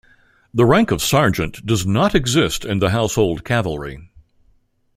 [0.51, 4.09] The rank of sergeant does not exist in the Household Cavalry.